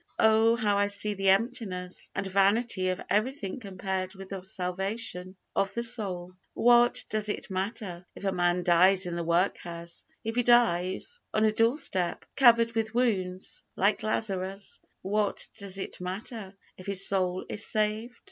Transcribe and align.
Oh, 0.17 0.55
how 0.55 0.77
I 0.77 0.87
see 0.87 1.13
the 1.13 1.29
emptiness 1.29 2.09
and 2.15 2.25
vanity 2.25 2.89
of 2.89 2.99
everything 3.07 3.59
compared 3.59 4.15
with 4.15 4.29
the 4.29 4.41
salvation 4.41 5.35
of 5.55 5.75
the 5.75 5.83
soul! 5.83 6.33
What 6.55 7.05
does 7.11 7.29
it 7.29 7.51
matter, 7.51 8.03
if 8.15 8.23
a 8.25 8.31
man 8.31 8.63
dies 8.63 9.05
in 9.05 9.15
the 9.15 9.23
work 9.23 9.57
house 9.59 10.03
if 10.23 10.33
he 10.37 10.41
dies 10.41 11.19
on 11.35 11.43
a 11.45 11.51
door 11.51 11.77
step, 11.77 12.25
covered 12.35 12.73
with 12.73 12.95
wounds, 12.95 13.63
like 13.75 14.01
Lazarus 14.01 14.81
what 15.03 15.47
does 15.59 15.77
it 15.77 16.01
matter, 16.01 16.55
if 16.77 16.87
his 16.87 17.05
soul 17.07 17.45
is 17.47 17.63
saved? 17.63 18.19